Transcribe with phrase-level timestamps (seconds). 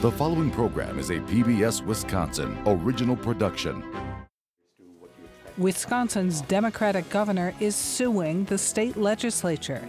[0.00, 3.82] The following program is a PBS Wisconsin original production.
[5.56, 9.82] Wisconsin's Democratic governor is suing the state legislature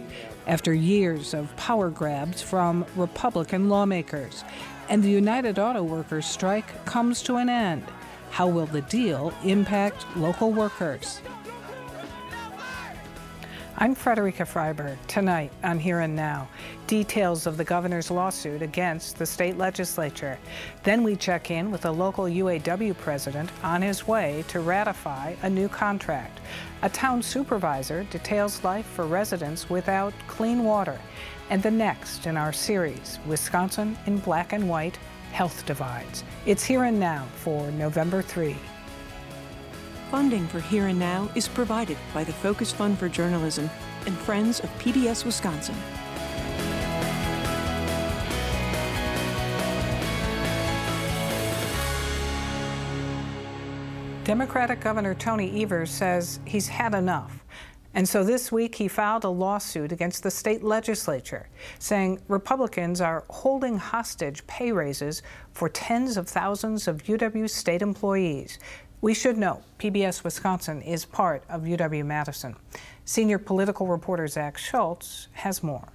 [0.48, 4.42] after years of power grabs from Republican lawmakers.
[4.88, 7.84] And the United Auto Workers strike comes to an end.
[8.30, 11.22] How will the deal impact local workers?
[13.82, 14.98] I'm Frederica Freiberg.
[15.06, 16.50] Tonight on Here and Now,
[16.86, 20.38] details of the governor's lawsuit against the state legislature.
[20.82, 25.48] Then we check in with a local UAW president on his way to ratify a
[25.48, 26.40] new contract.
[26.82, 31.00] A town supervisor details life for residents without clean water.
[31.48, 34.98] And the next in our series, Wisconsin in Black and White
[35.32, 36.22] Health Divides.
[36.44, 38.54] It's Here and Now for November 3.
[40.10, 43.70] Funding for Here and Now is provided by the Focus Fund for Journalism
[44.06, 45.76] and Friends of PBS Wisconsin.
[54.24, 57.44] Democratic Governor Tony Evers says he's had enough.
[57.94, 63.24] And so this week he filed a lawsuit against the state legislature, saying Republicans are
[63.30, 68.58] holding hostage pay raises for tens of thousands of UW state employees.
[69.02, 72.56] We should know PBS Wisconsin is part of UW Madison.
[73.06, 75.88] Senior political reporter Zac Schultz has more.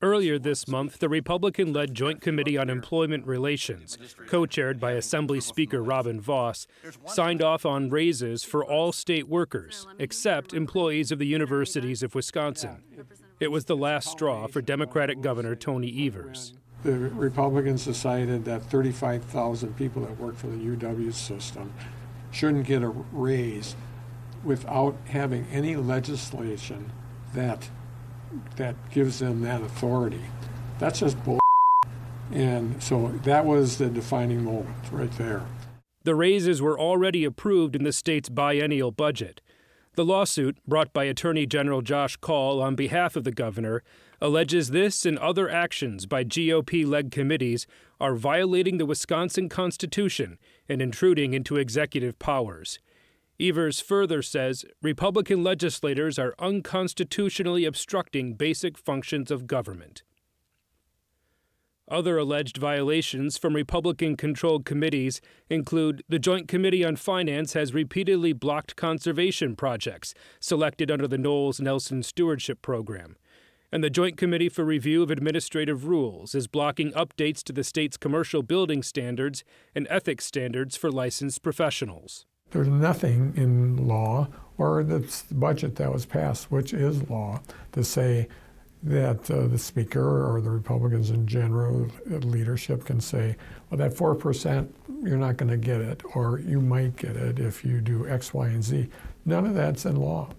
[0.00, 5.40] Earlier this month, the Republican led Joint Committee on Employment Relations, co chaired by Assembly
[5.40, 6.66] Speaker Robin Vos,
[7.06, 12.84] signed off on raises for all state workers, except employees of the universities of Wisconsin.
[13.38, 19.76] It was the last straw for Democratic Governor Tony Evers the Republicans decided that 35,000
[19.76, 21.72] people that work for the UW system
[22.30, 23.76] shouldn't get a raise
[24.44, 26.92] without having any legislation
[27.34, 27.68] that
[28.56, 30.24] that gives them that authority.
[30.78, 31.40] That's just bull.
[32.32, 35.42] And so that was the defining moment right there.
[36.04, 39.40] The raises were already approved in the state's biennial budget.
[39.94, 43.82] The lawsuit, brought by Attorney General Josh Kaul on behalf of the governor,
[44.20, 47.66] alleges this and other actions by GOP led committees
[48.00, 50.38] are violating the Wisconsin Constitution
[50.68, 52.78] and intruding into executive powers.
[53.38, 60.02] Evers further says Republican legislators are unconstitutionally obstructing basic functions of government.
[61.88, 68.32] Other alleged violations from Republican controlled committees include the Joint Committee on Finance has repeatedly
[68.32, 73.16] blocked conservation projects selected under the Knowles Nelson Stewardship Program
[73.72, 77.96] and the Joint Committee for Review of Administrative Rules is blocking updates to the state's
[77.96, 79.44] commercial building standards
[79.74, 82.26] and ethics standards for licensed professionals.
[82.50, 84.28] There's nothing in law
[84.58, 87.40] or the budget that was passed, which is law,
[87.72, 88.28] to say
[88.82, 93.36] that uh, the Speaker or the Republicans in general, leadership can say,
[93.68, 94.68] well, that 4%,
[95.02, 98.32] you're not going to get it, or you might get it if you do X,
[98.32, 98.88] Y, and Z.
[99.24, 100.30] None of that's in law.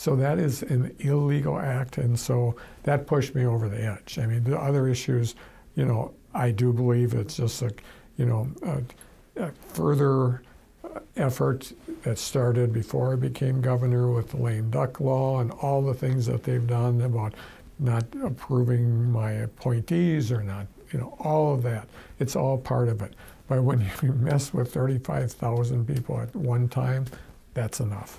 [0.00, 4.18] So that is an illegal act, and so that pushed me over the edge.
[4.18, 5.34] I mean, the other issues,
[5.74, 7.70] you know, I do believe it's just a,
[8.16, 10.40] you know, a, a further
[10.82, 11.74] uh, effort
[12.04, 16.24] that started before I became governor with the lame duck law and all the things
[16.24, 17.34] that they've done about
[17.78, 21.86] not approving my appointees or not, you know, all of that.
[22.18, 23.12] It's all part of it.
[23.48, 27.04] But when you mess with 35,000 people at one time,
[27.52, 28.18] that's enough.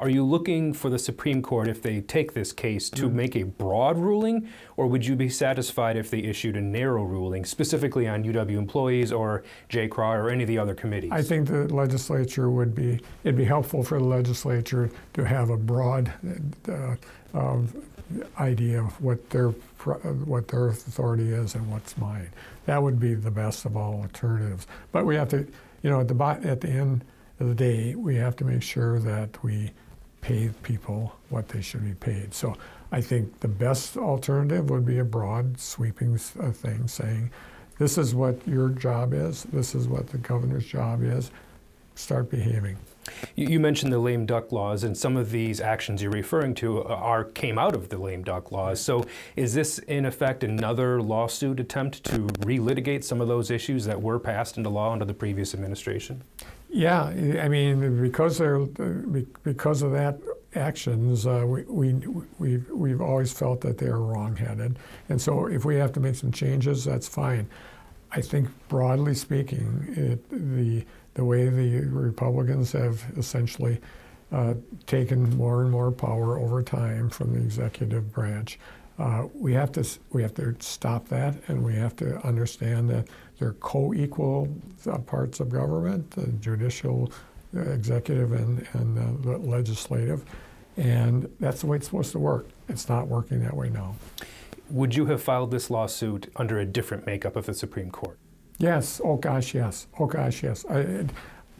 [0.00, 3.16] Are you looking for the Supreme Court, if they take this case, to mm-hmm.
[3.16, 7.44] make a broad ruling, or would you be satisfied if they issued a narrow ruling,
[7.44, 11.10] specifically on UW employees or JCRA or any of the other committees?
[11.12, 15.58] I think the legislature would be, it'd be helpful for the legislature to have a
[15.58, 16.10] broad
[16.66, 16.96] uh,
[17.34, 17.58] uh,
[18.38, 22.30] idea of what their, what their authority is and what's mine.
[22.64, 24.66] That would be the best of all alternatives.
[24.92, 25.46] But we have to,
[25.82, 27.04] you know, at the, at the end
[27.38, 29.72] of the day, we have to make sure that we
[30.20, 32.34] pay people what they should be paid.
[32.34, 32.56] So
[32.92, 37.30] I think the best alternative would be a broad, sweeping uh, thing saying,
[37.78, 41.30] this is what your job is, this is what the governor's job is,
[41.94, 42.76] start behaving.
[43.34, 47.24] You mentioned the lame duck laws, and some of these actions you're referring to are
[47.24, 48.80] came out of the lame duck laws.
[48.80, 49.06] So,
[49.36, 54.18] is this in effect another lawsuit attempt to relitigate some of those issues that were
[54.18, 56.22] passed into law under the previous administration?
[56.72, 60.20] Yeah, I mean, because they're, because of that
[60.54, 61.94] actions, uh, we, we,
[62.38, 64.78] we've, we've always felt that they're wrongheaded.
[65.08, 67.48] And so if we have to make some changes, that's fine.
[68.12, 70.84] I think broadly speaking, it, the,
[71.14, 73.80] the way the Republicans have essentially
[74.30, 74.54] uh,
[74.86, 78.60] taken more and more power over time from the executive branch,
[79.00, 83.08] Uh, we have to we have to stop that, and we have to understand that
[83.38, 84.46] they're co-equal
[84.86, 87.10] uh, parts of government: the judicial,
[87.54, 90.22] the executive, and and the legislative,
[90.76, 92.46] and that's the way it's supposed to work.
[92.68, 93.96] It's not working that way now.
[94.68, 98.18] Would you have filed this lawsuit under a different makeup of the Supreme Court?
[98.58, 99.00] Yes.
[99.02, 99.86] Oh gosh, yes.
[99.98, 100.66] Oh gosh, yes.
[100.68, 101.06] I,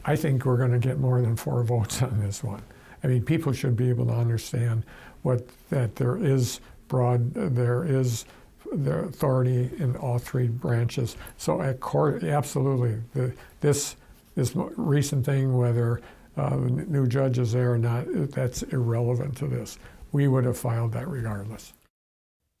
[0.05, 2.61] I think we're going to get more than four votes on this one.
[3.03, 4.85] I mean, people should be able to understand
[5.23, 6.61] what that there is
[6.91, 8.25] broad, there is
[8.69, 11.15] the authority in all three branches.
[11.37, 13.95] So at court, absolutely, the, this
[14.35, 16.01] this recent thing, whether
[16.37, 19.77] uh, new judges there or not, that's irrelevant to this.
[20.11, 21.73] We would have filed that regardless.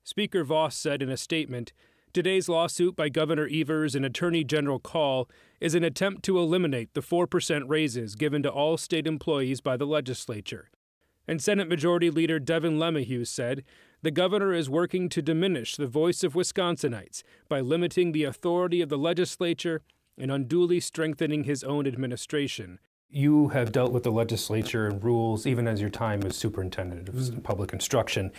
[0.03, 1.73] Speaker Vos said in a statement
[2.13, 5.29] Today's lawsuit by Governor Evers and Attorney General Kaul
[5.61, 9.85] is an attempt to eliminate the 4% raises given to all state employees by the
[9.85, 10.69] legislature.
[11.27, 13.63] And Senate Majority Leader Devin LeMahieu said
[14.01, 18.89] the governor is working to diminish the voice of Wisconsinites by limiting the authority of
[18.89, 19.81] the legislature
[20.17, 22.79] and unduly strengthening his own administration,
[23.11, 27.15] you have dealt with the legislature and rules even as your time as superintendent of
[27.15, 27.39] mm-hmm.
[27.41, 28.31] public instruction.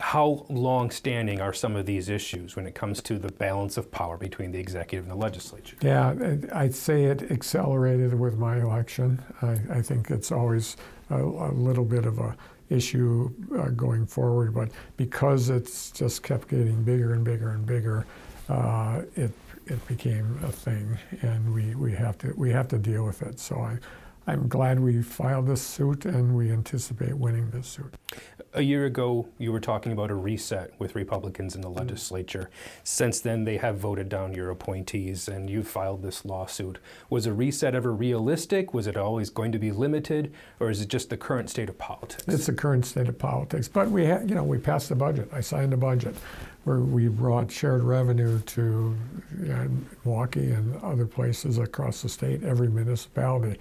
[0.00, 3.90] How long standing are some of these issues when it comes to the balance of
[3.92, 5.76] power between the executive and the legislature?
[5.80, 9.22] Yeah, I'd say it accelerated with my election.
[9.42, 10.76] I, I think it's always
[11.10, 12.36] a, a, little bit of a
[12.68, 18.06] issue uh, going forward, but because it's just kept getting bigger and bigger and bigger,
[18.48, 19.32] uh, it
[19.66, 23.38] it became a thing, and we, we have to we have to deal with it.
[23.38, 23.78] So I,
[24.30, 27.94] I'm glad we filed this suit, and we anticipate winning this suit.
[28.54, 31.76] A year ago, you were talking about a reset with Republicans in the mm.
[31.76, 32.48] legislature.
[32.84, 36.78] Since then, they have voted down your appointees, and you've filed this lawsuit.
[37.08, 38.72] Was a reset ever realistic?
[38.72, 41.76] Was it always going to be limited, or is it just the current state of
[41.76, 42.22] politics?
[42.28, 43.66] It's the current state of politics.
[43.66, 45.28] But we, ha- you know, we passed the budget.
[45.32, 46.14] I signed the budget
[46.64, 48.96] where we brought shared revenue to
[49.38, 49.68] know,
[50.04, 53.58] Milwaukee and other places across the state, every municipality.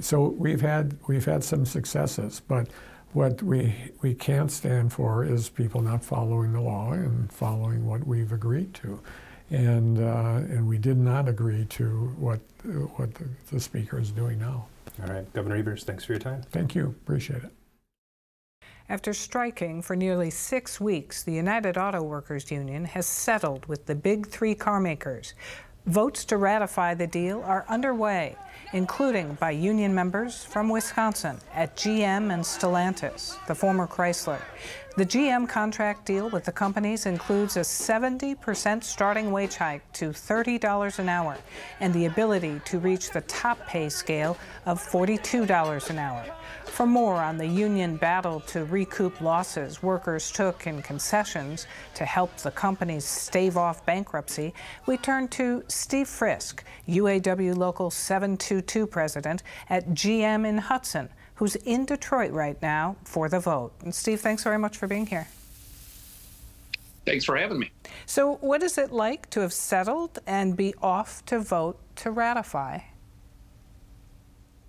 [0.00, 2.68] So we've had we've had some successes, but
[3.12, 8.06] what we we can't stand for is people not following the law and following what
[8.06, 9.00] we've agreed to,
[9.50, 12.40] and uh, and we did not agree to what
[12.96, 14.66] what the, the speaker is doing now.
[15.02, 16.42] All right, Governor Evers, thanks for your time.
[16.50, 17.52] Thank you, appreciate it.
[18.88, 23.96] After striking for nearly six weeks, the United Auto Workers Union has settled with the
[23.96, 25.32] big three carmakers.
[25.86, 28.36] Votes to ratify the deal are underway,
[28.72, 34.40] including by union members from Wisconsin at GM and Stellantis, the former Chrysler.
[34.96, 40.98] The GM contract deal with the companies includes a 70% starting wage hike to $30
[40.98, 41.36] an hour
[41.80, 46.24] and the ability to reach the top pay scale of $42 an hour.
[46.64, 52.34] For more on the union battle to recoup losses workers took in concessions to help
[52.38, 54.54] the companies stave off bankruptcy,
[54.86, 61.84] we turn to Steve Frisque, UAW Local 722 president at GM in Hudson who's in
[61.84, 63.72] Detroit right now for the vote.
[63.82, 65.28] And Steve, thanks very much for being here.
[67.04, 67.70] Thanks for having me.
[68.04, 72.80] So, what is it like to have settled and be off to vote to ratify?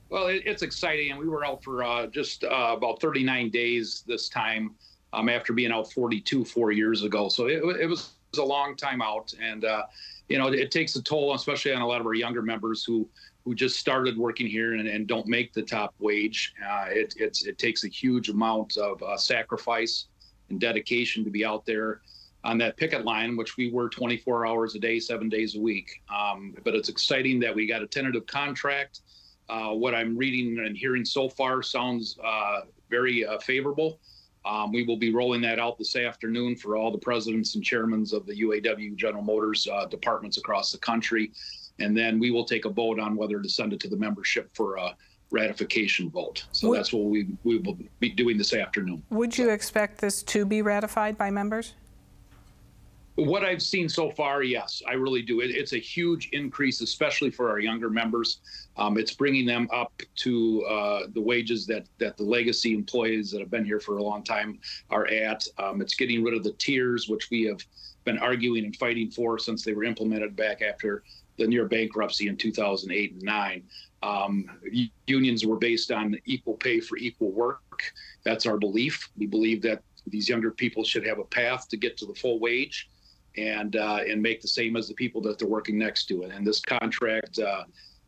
[0.10, 4.04] Well, it, it's exciting, and we were out for uh, just uh, about 39 days
[4.08, 4.76] this time
[5.14, 7.28] um, after being out 42 four years ago.
[7.28, 9.84] So it, it was a long time out, and uh,
[10.30, 13.10] you know it takes a toll, especially on a lot of our younger members who
[13.48, 16.54] who just started working here and, and don't make the top wage.
[16.62, 20.08] Uh, it, it takes a huge amount of uh, sacrifice
[20.50, 22.02] and dedication to be out there
[22.44, 26.04] on that picket line, which we were 24 hours a day, seven days a week.
[26.14, 29.00] Um, but it's exciting that we got a tentative contract.
[29.48, 34.02] Uh, what I'm reading and hearing so far sounds uh, very uh, favorable.
[34.44, 38.06] Um, we will be rolling that out this afternoon for all the presidents and chairmen
[38.12, 41.32] of the UAW General Motors uh, departments across the country
[41.80, 44.50] and then we will take a vote on whether to send it to the membership
[44.54, 44.96] for a
[45.32, 46.46] ratification vote.
[46.52, 49.04] So would, that's what we, we will be doing this afternoon.
[49.10, 51.74] Would you expect this to be ratified by members?
[53.16, 55.42] What I've seen so far, yes, I really do.
[55.42, 58.42] It, it's a huge increase, especially for our younger members.
[58.78, 63.40] Um, it's bringing them up to uh, the wages that that the legacy employees that
[63.40, 64.60] have been here for a long time
[64.92, 65.48] are at.
[65.58, 67.60] Um, it's getting rid of the tiers, which we have
[68.06, 71.04] been arguing and fighting for since they were implemented back after
[71.38, 73.64] the near bankruptcy in 2008 and 9.
[74.04, 74.50] Um,
[75.08, 77.94] unions were based on equal pay for equal work.
[78.24, 79.10] That's our belief.
[79.18, 82.40] We believe that these younger people should have a path to get to the full
[82.40, 82.90] wage
[83.38, 86.24] and uh, and make the same as the people that they're working next to.
[86.24, 87.64] And this contract uh,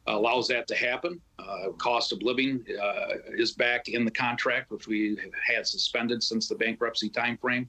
[0.07, 1.21] allows that to happen.
[1.37, 6.47] Uh, cost of living uh, is back in the contract, which we had suspended since
[6.47, 7.67] the bankruptcy timeframe.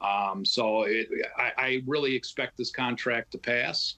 [0.00, 3.94] Um, so it, I, I, really expect this contract to pass.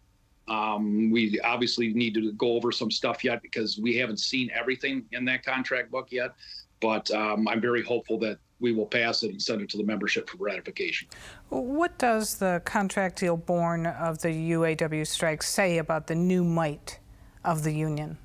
[0.49, 5.05] Um, we obviously need to go over some stuff yet because we haven't seen everything
[5.13, 6.35] in that contract book yet.
[6.81, 9.85] But um, I'm very hopeful that we will pass it and send it to the
[9.85, 11.09] membership for ratification.
[11.49, 16.99] What does the contract deal born of the UAW strike say about the new might
[17.45, 18.19] of the union?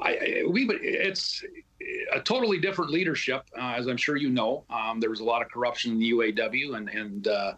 [0.00, 1.44] I, we it's
[2.12, 4.64] a totally different leadership, uh, as I'm sure you know.
[4.70, 7.52] Um, there was a lot of corruption in the UAW and and uh,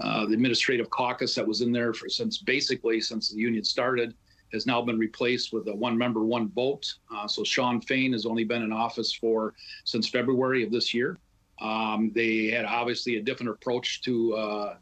[0.00, 4.14] uh, the administrative caucus that was in there for since basically since the union started
[4.52, 6.92] has now been replaced with a one member, one vote.
[7.14, 11.18] Uh, so Shawn Fain has only been in office for since February of this year.
[11.60, 14.74] Um, they had obviously a different approach to uh,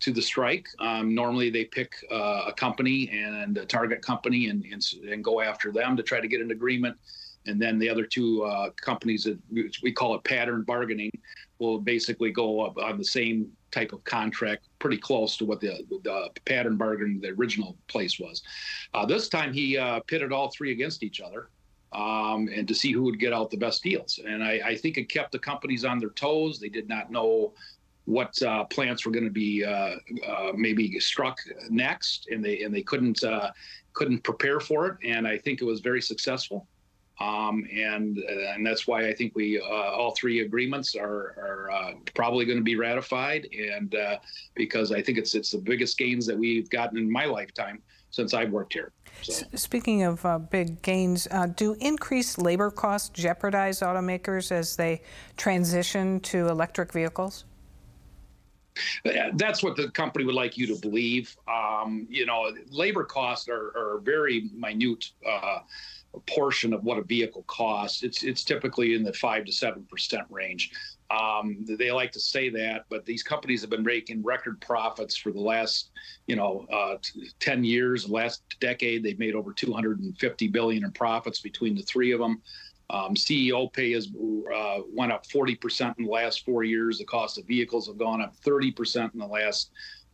[0.00, 0.66] to the strike.
[0.80, 5.40] Um, normally, they pick uh, a company and a target company and, and, and go
[5.40, 6.96] after them to try to get an agreement.
[7.46, 9.38] And then the other two uh, companies that
[9.82, 11.12] we call it pattern bargaining
[11.58, 16.28] will basically go on the same type of contract, pretty close to what the, the
[16.44, 18.42] pattern bargaining the original place was.
[18.94, 21.48] Uh, this time he uh, pitted all three against each other.
[21.94, 24.18] Um, and to see who would get out the best deals.
[24.26, 26.58] And I, I, think it kept the companies on their toes.
[26.58, 27.52] They did not know
[28.06, 31.38] what uh, plants were going to be uh, uh, maybe struck
[31.68, 33.50] next, and they and they couldn't uh,
[33.92, 34.96] couldn't prepare for it.
[35.04, 36.66] And I think it was very successful.
[37.22, 41.92] Um, and and that's why I think we uh, all three agreements are are uh,
[42.14, 43.94] probably going to be ratified, and
[44.54, 48.34] because I think it's it's the biggest gains that we've gotten in my lifetime since
[48.34, 48.92] I've worked here.
[49.22, 49.44] So.
[49.54, 55.02] Speaking of uh, big gains, uh, do increased labor costs jeopardize automakers as they
[55.36, 57.44] transition to electric vehicles?
[59.34, 61.36] That's what the company would like you to believe.
[61.48, 65.60] Um, you know, labor costs are, are very minute uh,
[66.26, 68.02] portion of what a vehicle costs.
[68.02, 70.72] It's it's typically in the five to seven percent range.
[71.10, 75.30] Um, they like to say that, but these companies have been making record profits for
[75.30, 75.90] the last,
[76.26, 78.08] you know, uh, t- ten years.
[78.08, 82.40] Last decade, they've made over 250 billion in profits between the three of them.
[82.90, 86.98] Um, CEO pay has uh, went up 40% in the last four years.
[86.98, 89.70] The cost of vehicles have gone up 30% in the last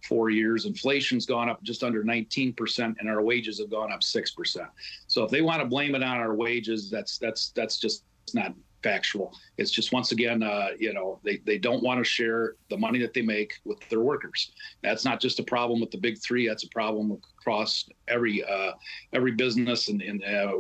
[0.06, 0.64] four years.
[0.64, 4.68] Inflation's gone up just under 19%, and our wages have gone up 6%.
[5.06, 8.54] So if they want to blame it on our wages, that's that's that's just not
[8.82, 9.34] factual.
[9.56, 12.98] It's just once again, uh, you know, they, they don't want to share the money
[13.00, 14.52] that they make with their workers.
[14.82, 16.46] That's not just a problem with the big three.
[16.46, 18.72] That's a problem across every uh,
[19.12, 20.52] every business, and, and uh,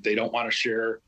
[0.00, 1.00] they don't want to share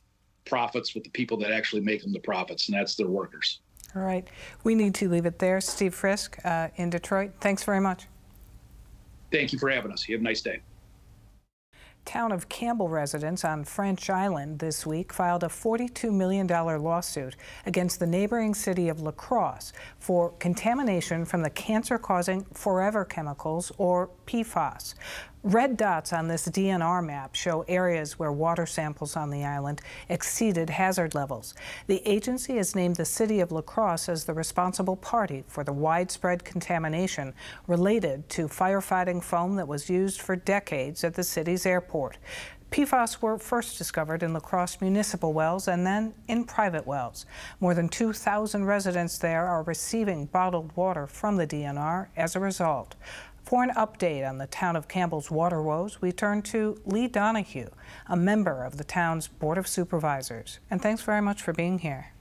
[0.49, 3.61] profits with the people that actually make them the profits, and that's their workers.
[3.95, 4.27] All right.
[4.65, 5.61] We need to leave it there.
[5.61, 8.07] Steve Frisque uh, in Detroit, thanks very much.
[9.31, 10.09] Thank you for having us.
[10.09, 10.61] You have a nice day.
[12.09, 17.37] Town of Campbell residents on French Island this week filed a $42 million lawsuit
[17.67, 23.71] against the neighboring city of La Crosse for contamination from the cancer causing forever chemicals,
[23.77, 24.95] or PFAS.
[25.45, 30.69] Red dots on this DNR map show areas where water samples on the island exceeded
[30.69, 31.55] hazard levels.
[31.87, 35.73] The agency has named the city of La Crosse as the responsible party for the
[35.73, 37.35] widespread contamination
[37.69, 42.19] related to firefighting foam that was used for decades at the city's airport.
[42.73, 47.27] PFAS were first discovered in La Crosse municipal wells and then in private wells.
[47.61, 52.97] More than 2,000 residents there are receiving bottled water from the DNR as a result.
[53.49, 57.71] For an update on the town of Campbell's water woes, we turn to Lee Donahue,
[58.07, 60.59] a member of the town's Board of Supervisors.
[60.71, 62.13] And thanks very much for being here.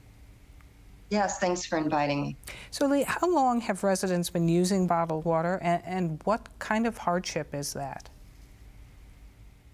[1.10, 2.36] Yes, thanks for inviting me.
[2.70, 6.96] So, Lee, how long have residents been using bottled water, and, and what kind of
[6.96, 8.08] hardship is that?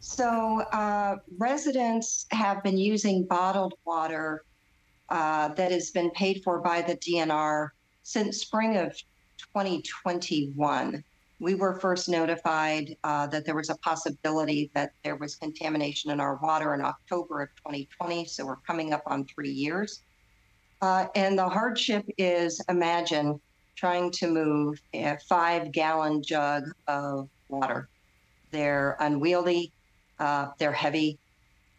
[0.00, 4.42] So, uh, residents have been using bottled water
[5.08, 7.68] uh, that has been paid for by the DNR
[8.02, 8.96] since spring of
[9.38, 11.04] 2021
[11.44, 16.18] we were first notified uh, that there was a possibility that there was contamination in
[16.18, 18.24] our water in October of 2020.
[18.24, 20.00] So we're coming up on three years.
[20.80, 23.38] Uh, and the hardship is imagine
[23.76, 27.90] trying to move a five gallon jug of water.
[28.50, 29.70] They're unwieldy,
[30.18, 31.18] uh, they're heavy.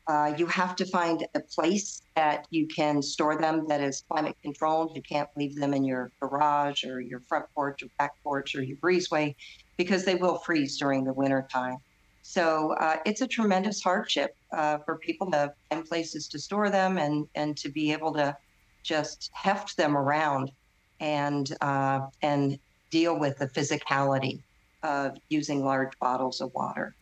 [0.08, 4.38] Uh, you have to find a place that you can store them that is climate
[4.44, 4.96] controlled.
[4.96, 8.62] You can't leave them in your garage or your front porch or back porch or
[8.62, 9.36] your breezeway
[9.78, 11.78] because they will freeze during the winter time.
[12.22, 16.98] So uh, it's a tremendous hardship uh, for people to find places to store them
[16.98, 18.36] and, and to be able to
[18.84, 20.52] just heft them around
[21.00, 22.58] and uh, and
[22.90, 24.42] deal with the physicality
[24.84, 26.96] of using large bottles of water.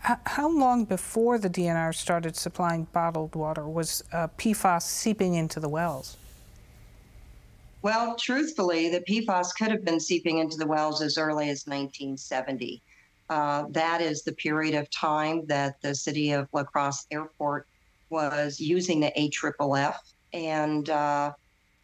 [0.00, 5.68] How long before the DNR started supplying bottled water was uh, PFAS seeping into the
[5.68, 6.16] wells?
[7.82, 12.82] Well, truthfully, the PFAS could have been seeping into the wells as early as 1970.
[13.28, 17.66] Uh, that is the period of time that the city of La Crosse Airport
[18.08, 19.96] was using the AFFF,
[20.32, 21.32] and uh,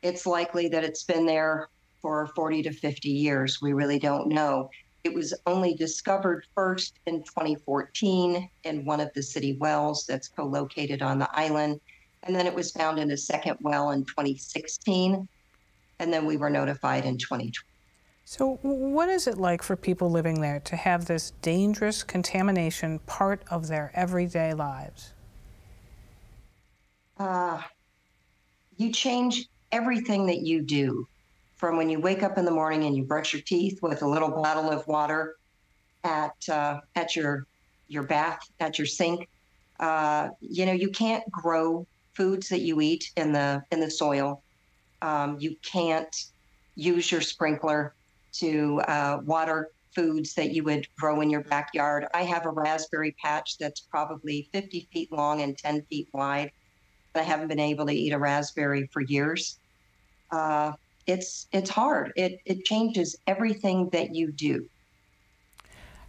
[0.02, 1.68] it's likely that it's been there
[2.02, 3.60] for 40 to 50 years.
[3.60, 4.70] We really don't know.
[5.06, 10.44] It was only discovered first in 2014 in one of the city wells that's co
[10.44, 11.80] located on the island.
[12.24, 15.28] And then it was found in a second well in 2016.
[16.00, 17.52] And then we were notified in 2020.
[18.24, 23.44] So, what is it like for people living there to have this dangerous contamination part
[23.48, 25.14] of their everyday lives?
[27.16, 27.62] Uh,
[28.76, 31.06] you change everything that you do
[31.56, 34.06] from when you wake up in the morning and you brush your teeth with a
[34.06, 35.36] little bottle of water
[36.04, 37.46] at uh, at your
[37.88, 39.28] your bath at your sink.
[39.80, 44.42] Uh, you know, you can't grow foods that you eat in the in the soil.
[45.02, 46.14] Um, you can't
[46.74, 47.94] use your sprinkler
[48.32, 52.06] to uh, water foods that you would grow in your backyard.
[52.12, 56.50] I have a raspberry patch that's probably 50 feet long and 10 feet wide.
[57.14, 59.58] I haven't been able to eat a raspberry for years.
[60.30, 60.72] Uh,
[61.06, 62.12] it's it's hard.
[62.16, 64.68] It it changes everything that you do.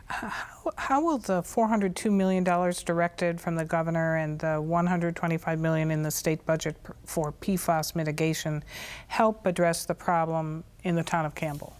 [0.09, 6.01] How, how will the $402 million directed from the governor and the 125 million in
[6.01, 8.63] the state budget for PFAS mitigation
[9.07, 11.75] help address the problem in the town of Campbell?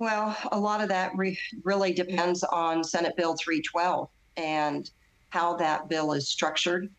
[0.00, 4.90] Well, a lot of that re- really depends on Senate Bill 312 and
[5.30, 6.90] how that bill is structured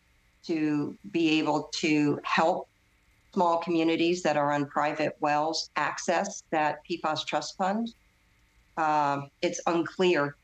[0.46, 2.68] to be able to help
[3.34, 7.92] small communities that are on private wells access that PFAS trust fund.
[8.76, 10.36] Um, it's unclear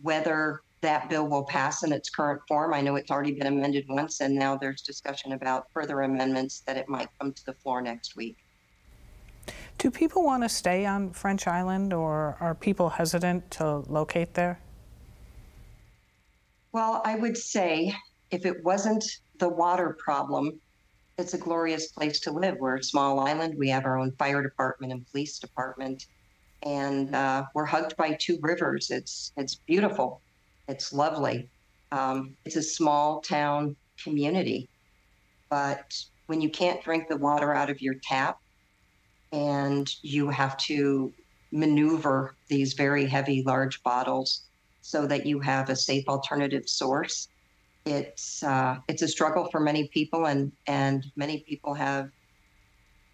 [0.00, 2.72] whether that bill will pass in its current form.
[2.74, 6.76] I know it's already been amended once, and now there's discussion about further amendments that
[6.76, 8.38] it might come to the floor next week.
[9.78, 14.58] Do people want to stay on French Island, or are people hesitant to locate there?
[16.72, 17.94] Well, I would say
[18.30, 19.04] if it wasn't
[19.38, 20.58] the water problem,
[21.18, 22.56] it's a glorious place to live.
[22.58, 23.56] We're a small island.
[23.56, 26.06] We have our own fire department and police department,
[26.62, 28.90] and uh, we're hugged by two rivers.
[28.90, 30.20] It's it's beautiful.
[30.68, 31.48] It's lovely.
[31.90, 34.68] Um, it's a small town community,
[35.50, 35.94] but
[36.26, 38.38] when you can't drink the water out of your tap,
[39.32, 41.12] and you have to
[41.50, 44.42] maneuver these very heavy, large bottles
[44.80, 47.28] so that you have a safe alternative source
[47.84, 52.10] it's uh, it's a struggle for many people, and and many people have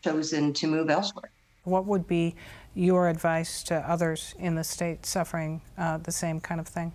[0.03, 1.31] chosen to move elsewhere.
[1.65, 2.35] What would be
[2.75, 6.93] your advice to others in the state suffering uh, the same kind of thing?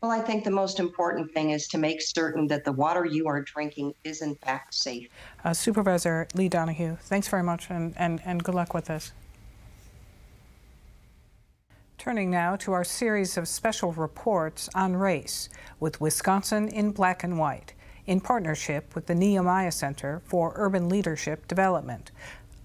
[0.00, 3.26] Well, I think the most important thing is to make certain that the water you
[3.26, 5.08] are drinking is in fact safe.
[5.42, 9.12] Uh, Supervisor Lee Donahue, thanks very much and, and, and good luck with this.
[12.04, 15.48] Turning now to our series of special reports on race
[15.80, 17.72] with Wisconsin in Black and White,
[18.04, 22.10] in partnership with the Nehemiah Center for Urban Leadership Development.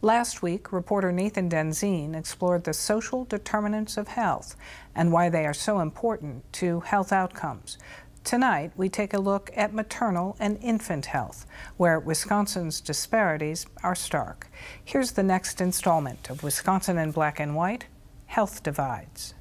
[0.02, 4.58] Last week, reporter Nathan Denzine explored the social determinants of health
[4.94, 7.78] and why they are so important to health outcomes.
[8.26, 11.46] Tonight, we take a look at maternal and infant health,
[11.78, 14.50] where Wisconsin's disparities are stark.
[14.84, 17.86] Here's the next installment of Wisconsin in Black and White
[18.30, 19.34] health divides.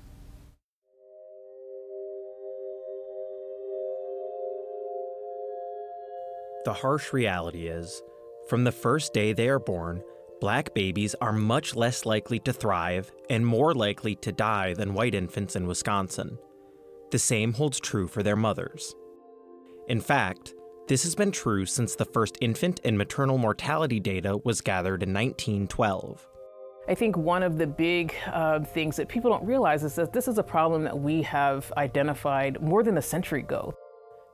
[6.65, 8.03] The harsh reality is,
[8.49, 10.03] from the first day they are born,
[10.41, 15.15] black babies are much less likely to thrive and more likely to die than white
[15.15, 16.39] infants in Wisconsin.
[17.11, 18.95] The same holds true for their mothers.
[19.89, 20.55] In fact,
[20.87, 25.13] this has been true since the first infant and maternal mortality data was gathered in
[25.13, 26.27] 1912.
[26.89, 30.27] I think one of the big uh, things that people don't realize is that this
[30.27, 33.75] is a problem that we have identified more than a century ago.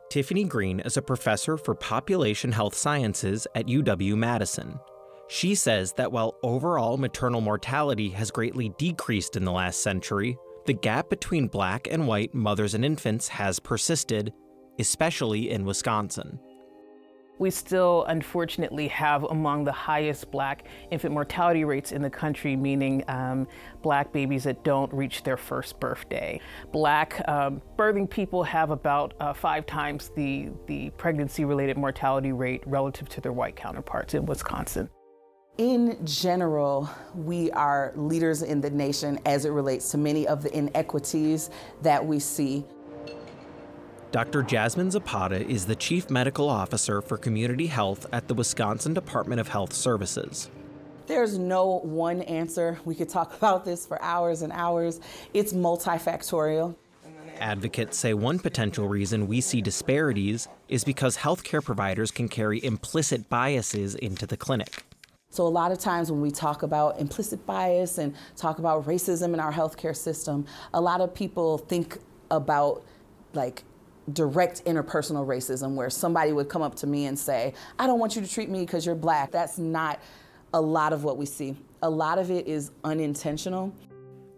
[0.08, 4.78] Tiffany Green is a professor for population health sciences at UW Madison.
[5.26, 10.36] She says that while overall maternal mortality has greatly decreased in the last century,
[10.66, 14.32] the gap between black and white mothers and infants has persisted,
[14.78, 16.38] especially in Wisconsin.
[17.38, 23.02] We still, unfortunately, have among the highest black infant mortality rates in the country, meaning
[23.08, 23.48] um,
[23.82, 26.40] black babies that don't reach their first birthday.
[26.72, 32.62] Black um, birthing people have about uh, five times the, the pregnancy related mortality rate
[32.66, 34.88] relative to their white counterparts in Wisconsin.
[35.58, 40.56] In general, we are leaders in the nation as it relates to many of the
[40.56, 41.50] inequities
[41.82, 42.64] that we see
[44.14, 44.44] Dr.
[44.44, 49.48] Jasmine Zapata is the Chief Medical Officer for Community Health at the Wisconsin Department of
[49.48, 50.50] Health Services.
[51.08, 52.78] There's no one answer.
[52.84, 55.00] We could talk about this for hours and hours.
[55.32, 56.76] It's multifactorial.
[57.40, 63.28] Advocates say one potential reason we see disparities is because healthcare providers can carry implicit
[63.28, 64.84] biases into the clinic.
[65.30, 69.34] So, a lot of times when we talk about implicit bias and talk about racism
[69.34, 71.98] in our healthcare system, a lot of people think
[72.30, 72.84] about
[73.32, 73.64] like
[74.12, 78.16] direct interpersonal racism where somebody would come up to me and say, I don't want
[78.16, 79.30] you to treat me because you're black.
[79.30, 80.00] That's not
[80.52, 81.56] a lot of what we see.
[81.82, 83.74] A lot of it is unintentional.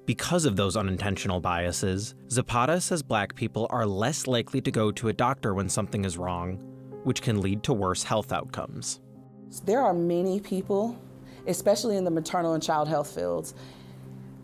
[0.06, 5.08] Because of those unintentional biases, Zapata says black people are less likely to go to
[5.08, 6.58] a doctor when something is wrong,
[7.02, 9.00] which can lead to worse health outcomes.
[9.64, 10.96] There are many people,
[11.48, 13.54] especially in the maternal and child health fields,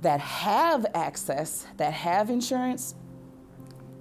[0.01, 2.97] that have access, that have insurance,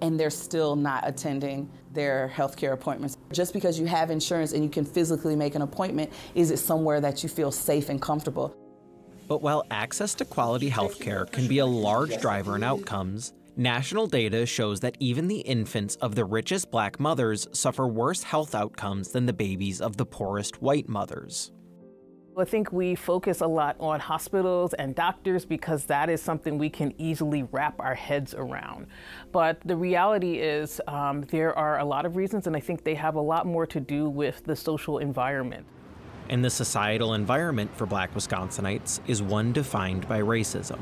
[0.01, 3.17] and they're still not attending their healthcare appointments.
[3.31, 6.99] Just because you have insurance and you can physically make an appointment, is it somewhere
[7.01, 8.55] that you feel safe and comfortable?
[9.27, 14.45] But while access to quality healthcare can be a large driver in outcomes, national data
[14.45, 19.25] shows that even the infants of the richest black mothers suffer worse health outcomes than
[19.25, 21.51] the babies of the poorest white mothers.
[22.41, 26.69] I think we focus a lot on hospitals and doctors because that is something we
[26.69, 28.87] can easily wrap our heads around.
[29.31, 32.95] But the reality is, um, there are a lot of reasons, and I think they
[32.95, 35.65] have a lot more to do with the social environment.
[36.29, 40.79] And the societal environment for black Wisconsinites is one defined by racism.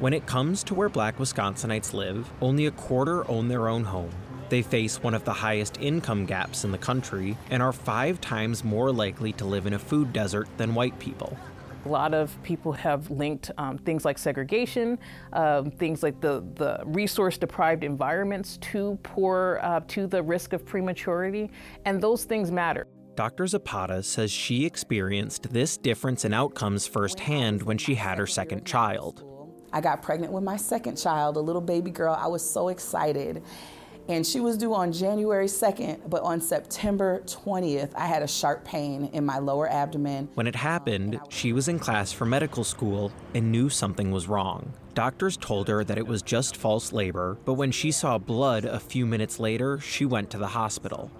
[0.00, 4.10] When it comes to where black Wisconsinites live, only a quarter own their own home.
[4.48, 8.62] They face one of the highest income gaps in the country and are five times
[8.62, 11.36] more likely to live in a food desert than white people.
[11.84, 14.98] A lot of people have linked um, things like segregation,
[15.34, 20.64] um, things like the, the resource deprived environments to poor, uh, to the risk of
[20.64, 21.50] prematurity,
[21.84, 22.86] and those things matter.
[23.16, 23.46] Dr.
[23.46, 29.22] Zapata says she experienced this difference in outcomes firsthand when she had her second child.
[29.72, 32.16] I got pregnant with my second child, a little baby girl.
[32.18, 33.42] I was so excited.
[34.08, 38.64] And she was due on January 2nd, but on September 20th, I had a sharp
[38.64, 40.28] pain in my lower abdomen.
[40.34, 44.74] When it happened, she was in class for medical school and knew something was wrong.
[44.92, 48.78] Doctors told her that it was just false labor, but when she saw blood a
[48.78, 51.10] few minutes later, she went to the hospital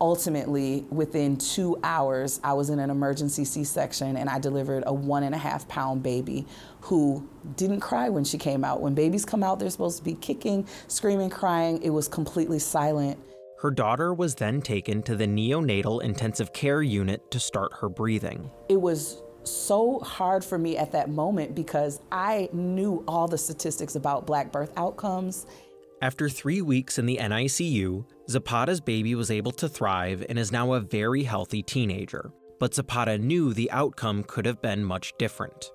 [0.00, 4.92] ultimately, within two hours, I was in an emergency C section and I delivered a
[4.92, 6.46] one and a half pound baby
[6.82, 8.80] who didn't cry when she came out.
[8.80, 11.82] When babies come out, they're supposed to be kicking, screaming, crying.
[11.82, 13.18] It was completely silent.
[13.60, 18.50] Her daughter was then taken to the neonatal intensive care unit to start her breathing.
[18.68, 23.94] It was so hard for me at that moment because I knew all the statistics
[23.94, 25.46] about black birth outcomes
[26.02, 30.74] after three weeks in the NICU, Zapata's baby was able to thrive and is now
[30.74, 32.32] a very healthy teenager.
[32.58, 35.70] But Zapata knew the outcome could have been much different.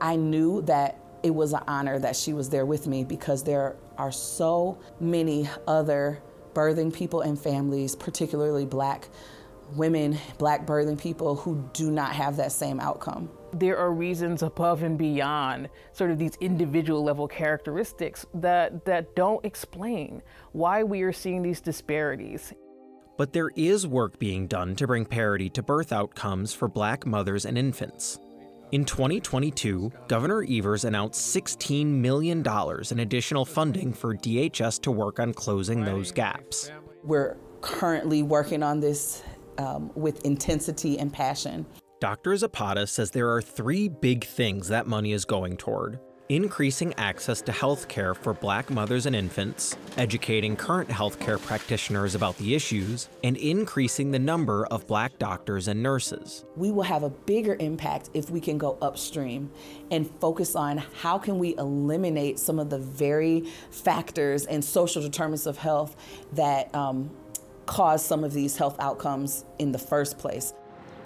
[0.00, 3.76] I knew that it was an honor that she was there with me because there
[3.98, 6.22] are so many other
[6.54, 9.08] birthing people and families, particularly black
[9.74, 14.82] women, black birthing people, who do not have that same outcome there are reasons above
[14.82, 21.12] and beyond sort of these individual level characteristics that, that don't explain why we are
[21.12, 22.52] seeing these disparities.
[23.16, 27.46] But there is work being done to bring parity to birth outcomes for black mothers
[27.46, 28.18] and infants.
[28.72, 32.44] In 2022, Governor Evers announced $16 million
[32.90, 36.70] in additional funding for DHS to work on closing those gaps.
[37.04, 39.22] We're currently working on this
[39.58, 41.64] um, with intensity and passion.
[41.98, 42.36] Dr.
[42.36, 47.52] Zapata says there are three big things that money is going toward increasing access to
[47.52, 53.36] health care for black mothers and infants, educating current healthcare practitioners about the issues, and
[53.36, 56.44] increasing the number of black doctors and nurses.
[56.56, 59.52] We will have a bigger impact if we can go upstream
[59.92, 65.46] and focus on how can we eliminate some of the very factors and social determinants
[65.46, 65.94] of health
[66.32, 67.08] that um,
[67.66, 70.52] cause some of these health outcomes in the first place.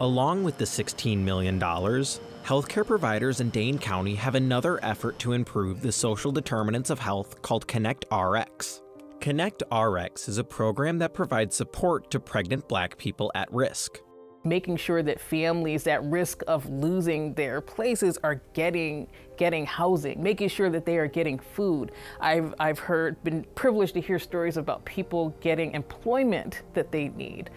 [0.03, 5.83] Along with the $16 million, healthcare providers in Dane County have another effort to improve
[5.83, 8.81] the social determinants of health called Connect RX.
[9.21, 13.99] Connect RX is a program that provides support to pregnant black people at risk.
[14.43, 20.49] Making sure that families at risk of losing their places are getting getting housing, making
[20.49, 21.93] sure that they are getting food.
[22.21, 27.51] I've I've heard been privileged to hear stories about people getting employment that they need.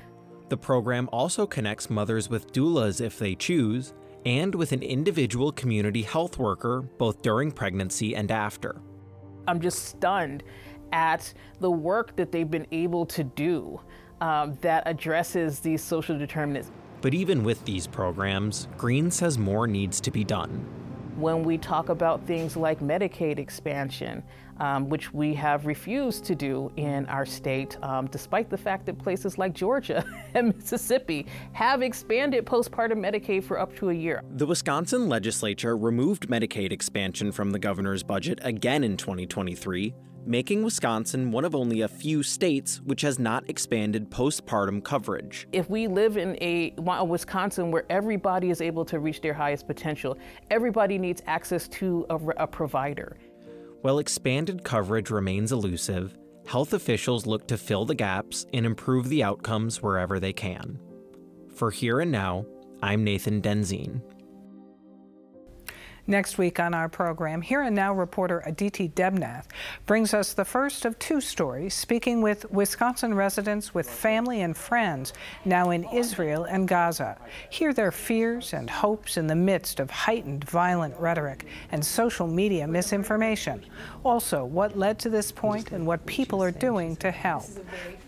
[0.54, 6.04] The program also connects mothers with doulas if they choose, and with an individual community
[6.04, 8.80] health worker both during pregnancy and after.
[9.48, 10.44] I'm just stunned
[10.92, 13.82] at the work that they've been able to do
[14.22, 16.70] um, that addresses these social determinants.
[17.02, 20.50] But even with these programs, Green says more needs to be done.
[21.16, 24.22] When we talk about things like Medicaid expansion,
[24.63, 28.97] um, which we have refused to do in our state, um, despite the fact that
[28.97, 34.23] places like Georgia and Mississippi have expanded postpartum Medicaid for up to a year.
[34.36, 39.93] The Wisconsin legislature removed Medicaid expansion from the governor's budget again in 2023,
[40.26, 45.45] making Wisconsin one of only a few states which has not expanded postpartum coverage.
[45.52, 49.67] If we live in a, a, Wisconsin where everybody is able to reach their highest
[49.67, 50.17] potential,
[50.49, 53.17] everybody needs access to a, a provider.
[53.84, 59.22] While expanded coverage remains elusive, health officials look to fill the gaps and improve the
[59.24, 60.80] outcomes wherever they can.
[61.54, 62.46] For Here and Now,
[62.82, 64.02] I'm Nathan Denzine.
[66.06, 69.46] Next week on our program, Here and Now reporter Aditi Debnath
[69.86, 75.13] brings us the first of two stories, speaking with Wisconsin residents with family and friends
[75.46, 77.18] now in Israel and Gaza.
[77.50, 82.68] Hear their fears and hopes in the midst of heightened violent rhetoric and social media
[82.68, 83.63] misinformation.
[84.04, 87.46] Also, what led to this point and what people are doing to help.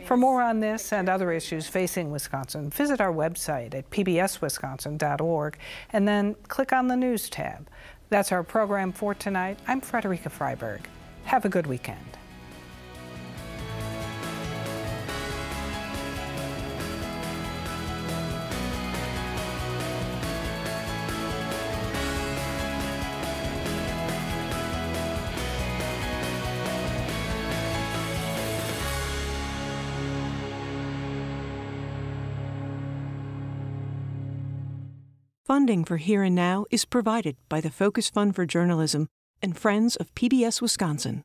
[0.06, 5.58] For more on this and other issues facing Wisconsin, visit our website at pbswisconsin.org
[5.94, 7.70] and then click on the News tab.
[8.10, 9.60] That's our program for tonight.
[9.68, 10.82] I'm Frederica Freiberg.
[11.26, 12.00] Have a good weekend.
[35.56, 39.08] Funding for Here and Now is provided by the Focus Fund for Journalism
[39.42, 41.24] and Friends of PBS Wisconsin.